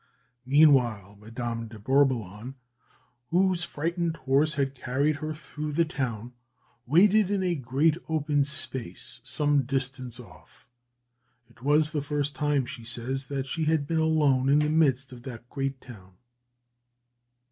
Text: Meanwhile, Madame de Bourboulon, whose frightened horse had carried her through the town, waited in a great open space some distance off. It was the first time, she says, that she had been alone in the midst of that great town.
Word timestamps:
Meanwhile, 0.47 1.17
Madame 1.21 1.67
de 1.67 1.77
Bourboulon, 1.77 2.55
whose 3.29 3.63
frightened 3.63 4.17
horse 4.17 4.55
had 4.55 4.73
carried 4.73 5.17
her 5.17 5.31
through 5.35 5.73
the 5.73 5.85
town, 5.85 6.33
waited 6.87 7.29
in 7.29 7.43
a 7.43 7.53
great 7.53 7.97
open 8.09 8.43
space 8.43 9.19
some 9.23 9.61
distance 9.61 10.19
off. 10.19 10.65
It 11.51 11.61
was 11.61 11.91
the 11.91 12.01
first 12.01 12.33
time, 12.33 12.65
she 12.65 12.83
says, 12.83 13.27
that 13.27 13.45
she 13.45 13.65
had 13.65 13.85
been 13.85 13.99
alone 13.99 14.49
in 14.49 14.57
the 14.57 14.71
midst 14.71 15.11
of 15.11 15.21
that 15.21 15.47
great 15.51 15.79
town. 15.79 16.13